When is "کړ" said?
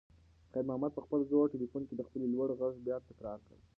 3.45-3.57